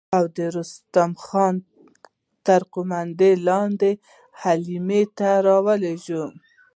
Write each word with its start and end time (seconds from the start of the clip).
او 0.17 0.23
د 0.37 0.39
رستم 0.55 1.11
خان 1.25 1.55
تر 2.45 2.61
قوماندې 2.73 3.31
لاندې 3.47 3.91
يې 3.97 4.01
حملې 4.41 5.03
ته 5.17 5.29
را 5.45 5.57
ولېږه. 5.65 6.23